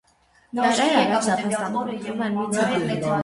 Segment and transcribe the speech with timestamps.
[0.59, 3.07] Դարեր առաջ տափաստանում ապրում էր մի ցեղախումբ։